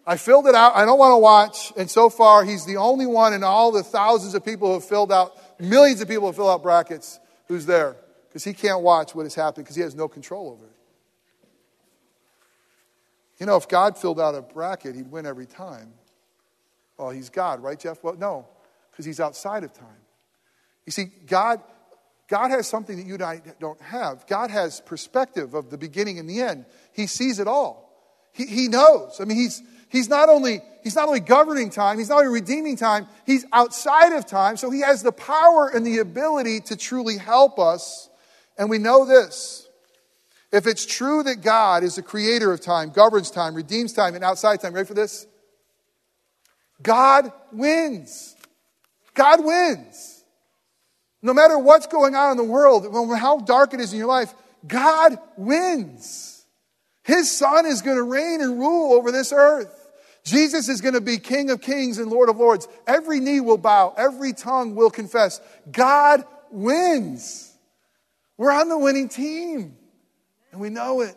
[0.06, 0.76] I filled it out.
[0.76, 1.72] I don't want to watch.
[1.78, 4.86] And so far, he's the only one in all the thousands of people who have
[4.86, 7.96] filled out, millions of people who fill out brackets, who's there.
[8.28, 10.72] Because he can't watch what is happening because he has no control over it.
[13.39, 15.94] You know, if God filled out a bracket, he'd win every time.
[16.98, 18.04] Well, he's God, right, Jeff?
[18.04, 18.48] Well, no,
[18.92, 19.88] because he's outside of time.
[20.86, 21.62] You see, God,
[22.28, 24.28] God has something that you and I don't have.
[24.28, 26.66] God has perspective of the beginning and the end.
[26.94, 27.89] He sees it all.
[28.32, 29.20] He, he knows.
[29.20, 29.62] I mean, he's,
[29.93, 34.12] he's, not only, he's not only governing time, he's not only redeeming time, he's outside
[34.12, 34.58] of time.
[34.58, 38.10] So he has the power and the ability to truly help us.
[38.58, 39.65] And we know this.
[40.51, 44.23] If it's true that God is the creator of time, governs time, redeems time, and
[44.23, 45.25] outside time, ready for this?
[46.82, 48.36] God wins.
[49.13, 50.23] God wins.
[51.21, 53.99] No matter what's going on in the world, no matter how dark it is in
[53.99, 54.34] your life,
[54.67, 56.45] God wins.
[57.03, 59.83] His Son is going to reign and rule over this earth.
[60.23, 62.67] Jesus is going to be King of kings and Lord of lords.
[62.88, 65.41] Every knee will bow, every tongue will confess.
[65.71, 67.53] God wins.
[68.38, 69.75] We're on the winning team,
[70.51, 71.15] and we know it.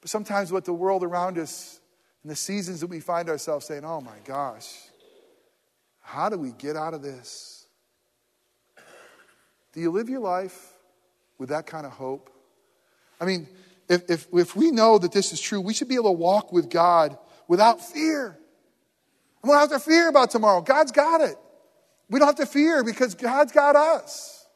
[0.00, 1.80] But sometimes, what the world around us
[2.22, 4.68] and the seasons that we find ourselves saying, oh my gosh,
[6.00, 7.66] how do we get out of this?
[9.72, 10.74] Do you live your life
[11.38, 12.30] with that kind of hope?
[13.20, 13.48] I mean,
[13.88, 16.52] if, if, if we know that this is true, we should be able to walk
[16.52, 17.16] with God
[17.52, 18.38] without fear.
[19.44, 20.62] I don't have to fear about tomorrow.
[20.62, 21.36] God's got it.
[22.08, 24.46] We don't have to fear because God's got us.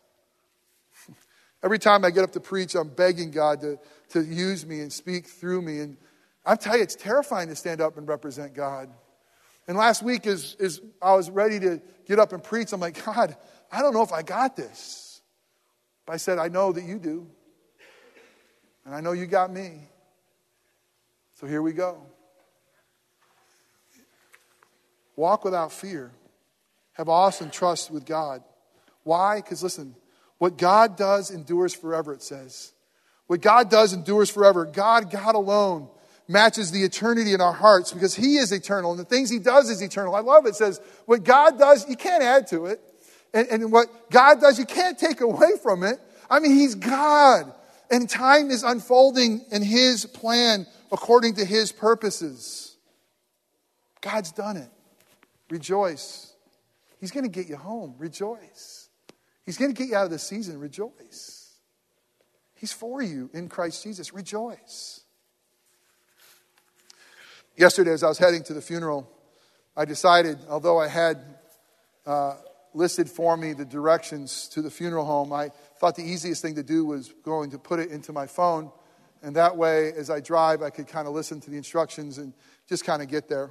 [1.63, 3.79] Every time I get up to preach, I'm begging God to,
[4.13, 5.81] to use me and speak through me.
[5.81, 5.99] And
[6.47, 8.89] I tell you, it's terrifying to stand up and represent God.
[9.69, 13.05] And last week, as, as I was ready to get up and preach, I'm like,
[13.05, 13.37] God,
[13.71, 15.21] I don't know if I got this.
[16.07, 17.27] But I said, I know that you do.
[18.87, 19.81] And I know you got me.
[21.35, 22.01] So here we go.
[25.17, 26.13] Walk without fear.
[26.93, 28.43] Have awesome trust with God.
[29.03, 29.37] Why?
[29.37, 29.95] Because listen,
[30.39, 32.73] what God does endures forever, it says.
[33.27, 34.65] What God does endures forever.
[34.65, 35.89] God, God alone,
[36.29, 39.71] matches the eternity in our hearts because He is eternal and the things He does
[39.71, 40.15] is eternal.
[40.15, 40.51] I love it.
[40.51, 42.81] It says, what God does, you can't add to it.
[43.33, 45.99] And, and what God does, you can't take away from it.
[46.31, 47.53] I mean, He's God.
[47.91, 52.77] And time is unfolding in His plan according to His purposes.
[54.01, 54.71] God's done it.
[55.51, 56.33] Rejoice.
[57.01, 57.95] He's going to get you home.
[57.99, 58.89] Rejoice.
[59.45, 60.59] He's going to get you out of the season.
[60.59, 61.55] Rejoice.
[62.55, 64.13] He's for you in Christ Jesus.
[64.13, 65.03] Rejoice.
[67.57, 69.09] Yesterday, as I was heading to the funeral,
[69.77, 71.19] I decided, although I had
[72.07, 72.37] uh,
[72.75, 76.63] listed for me the directions to the funeral home, I thought the easiest thing to
[76.63, 78.71] do was going to put it into my phone.
[79.23, 82.33] And that way, as I drive, I could kind of listen to the instructions and
[82.69, 83.51] just kind of get there.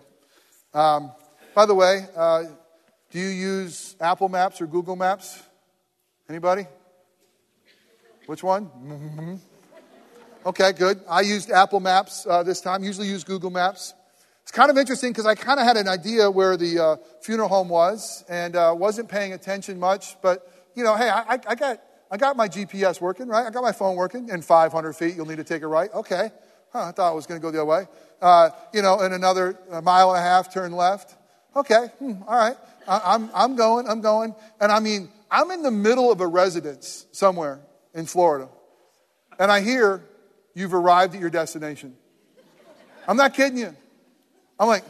[0.74, 1.11] Um,
[1.56, 2.43] by the way, uh,
[3.12, 5.41] do you use Apple Maps or Google Maps?
[6.28, 6.68] Anybody?
[8.26, 8.66] Which one?
[8.66, 9.36] Mm-hmm.
[10.47, 10.99] Okay, good.
[11.10, 12.84] I used Apple Maps uh, this time.
[12.84, 13.93] Usually use Google Maps.
[14.43, 17.47] It's kind of interesting because I kind of had an idea where the uh, funeral
[17.47, 20.22] home was and uh, wasn't paying attention much.
[20.22, 21.80] But, you know, hey, I, I, got,
[22.12, 23.47] I got my GPS working, right?
[23.47, 24.28] I got my phone working.
[24.28, 25.91] In 500 feet, you'll need to take a right.
[25.93, 26.32] Okay.
[26.74, 27.88] Huh, I thought it was going to go the other way.
[28.22, 31.14] Uh, you know, in another mile and a half, turn left.
[31.56, 32.58] Okay, hmm, all right.
[32.88, 34.36] I, I'm, I'm going, I'm going.
[34.60, 37.60] And I mean, I'm in the middle of a residence somewhere
[37.93, 38.49] in Florida.
[39.39, 40.03] And I hear
[40.53, 41.95] you've arrived at your destination.
[43.08, 43.76] I'm not kidding you.
[44.60, 44.84] I'm like,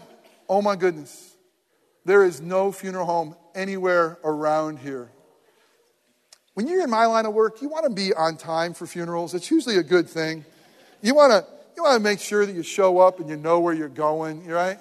[0.50, 1.34] oh my goodness.
[2.04, 5.10] There is no funeral home anywhere around here.
[6.54, 9.34] When you're in my line of work, you want to be on time for funerals.
[9.34, 10.46] It's usually a good thing.
[11.02, 11.46] You want to,
[11.76, 14.48] you want to make sure that you show up and you know where you're going,
[14.48, 14.80] right?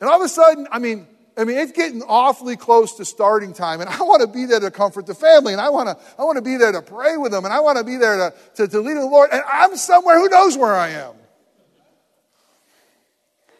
[0.00, 1.06] And all of a sudden, I mean,
[1.38, 4.60] I mean, it's getting awfully close to starting time, and I want to be there
[4.60, 7.18] to comfort the family, and I want to, I want to be there to pray
[7.18, 9.42] with them, and I want to be there to, to, to lead the Lord, and
[9.46, 11.14] I'm somewhere, who knows where I am?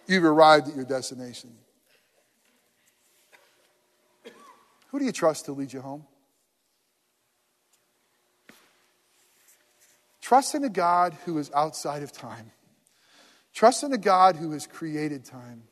[0.07, 1.51] You've arrived at your destination.
[4.89, 6.07] Who do you trust to lead you home?
[10.22, 12.51] Trust in a God who is outside of time.
[13.53, 15.64] Trust in a God who has created time.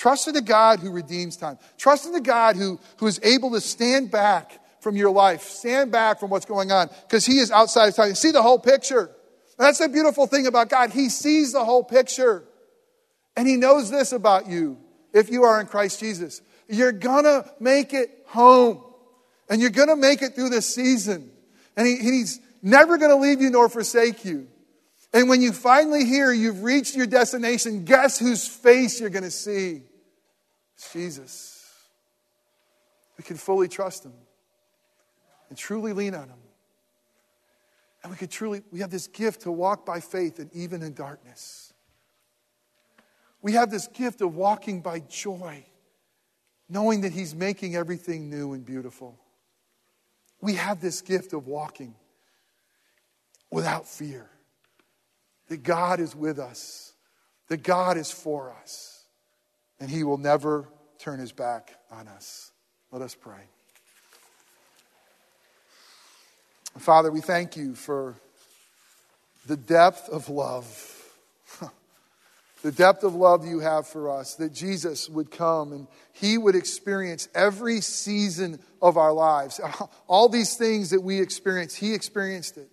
[0.00, 1.58] Trust in the God who redeems time.
[1.76, 5.92] Trust in the God who, who is able to stand back from your life, stand
[5.92, 8.14] back from what's going on, because He is outside of time.
[8.14, 9.10] See the whole picture.
[9.58, 10.88] That's the beautiful thing about God.
[10.88, 12.44] He sees the whole picture.
[13.36, 14.78] And He knows this about you
[15.12, 16.40] if you are in Christ Jesus.
[16.66, 18.82] You're gonna make it home.
[19.50, 21.30] And you're gonna make it through this season.
[21.76, 24.48] And he, He's never going to leave you nor forsake you.
[25.12, 29.30] And when you finally hear you've reached your destination, guess whose face you're going to
[29.30, 29.82] see?
[30.88, 31.66] Jesus.
[33.16, 34.14] We can fully trust him
[35.48, 36.38] and truly lean on him.
[38.02, 40.94] And we can truly, we have this gift to walk by faith and even in
[40.94, 41.74] darkness.
[43.42, 45.64] We have this gift of walking by joy,
[46.68, 49.18] knowing that he's making everything new and beautiful.
[50.40, 51.94] We have this gift of walking
[53.50, 54.30] without fear.
[55.48, 56.94] That God is with us,
[57.48, 58.89] that God is for us,
[59.80, 60.68] and He will never
[60.98, 62.52] turn His back on us.
[62.92, 63.40] Let us pray.
[66.78, 68.14] Father, we thank you for
[69.46, 70.96] the depth of love.
[72.62, 76.54] the depth of love you have for us, that Jesus would come and he would
[76.54, 79.60] experience every season of our lives.
[80.08, 82.68] All these things that we experience, he experienced it.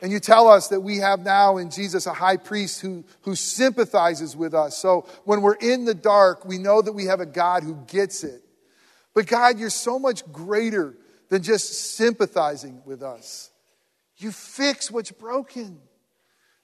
[0.00, 3.34] And you tell us that we have now in Jesus a high priest who, who
[3.34, 4.78] sympathizes with us.
[4.78, 8.22] So when we're in the dark, we know that we have a God who gets
[8.22, 8.42] it.
[9.14, 10.94] But God, you're so much greater
[11.28, 13.50] than just sympathizing with us.
[14.18, 15.80] You fix what's broken.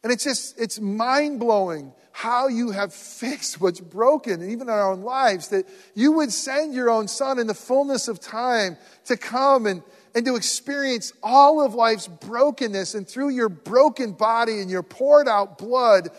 [0.05, 4.75] And it's just, it's mind blowing how you have fixed what's broken, and even in
[4.75, 8.77] our own lives, that you would send your own son in the fullness of time
[9.07, 9.83] to come and,
[10.15, 12.95] and to experience all of life's brokenness.
[12.95, 16.11] And through your broken body and your poured out blood,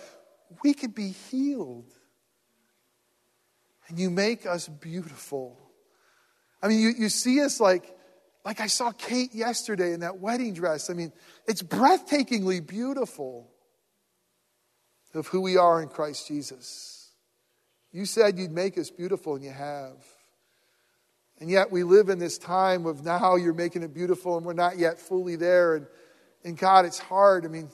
[0.63, 1.91] we can be healed.
[3.87, 5.57] And you make us beautiful.
[6.61, 7.95] I mean, you, you see us like,
[8.43, 10.89] like I saw Kate yesterday in that wedding dress.
[10.89, 11.13] I mean,
[11.47, 13.51] it's breathtakingly beautiful
[15.13, 17.11] of who we are in Christ Jesus.
[17.91, 19.95] You said you'd make us beautiful, and you have.
[21.39, 24.53] And yet we live in this time of now you're making it beautiful and we're
[24.53, 25.75] not yet fully there.
[25.75, 25.87] And,
[26.43, 27.45] and God, it's hard.
[27.45, 27.69] I mean,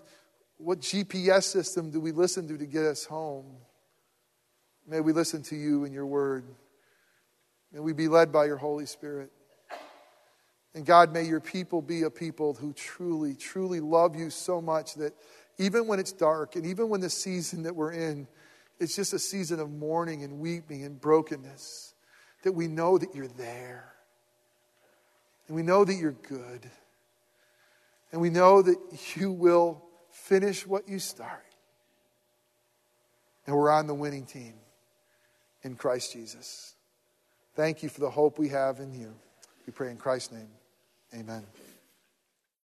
[0.57, 3.45] what GPS system do we listen to to get us home?
[4.87, 6.45] May we listen to you and your word.
[7.71, 9.31] May we be led by your Holy Spirit.
[10.73, 14.95] And God, may your people be a people who truly, truly love you so much
[14.95, 15.13] that
[15.57, 18.27] even when it's dark and even when the season that we're in,
[18.79, 21.90] it's just a season of mourning and weeping and brokenness
[22.43, 23.93] that we know that you're there.
[25.47, 26.69] And we know that you're good.
[28.11, 28.77] And we know that
[29.15, 31.45] you will finish what you start.
[33.45, 34.53] And we're on the winning team
[35.63, 36.75] in Christ Jesus.
[37.55, 39.13] Thank you for the hope we have in you.
[39.65, 40.49] We pray in Christ's name.
[41.13, 41.43] Amen.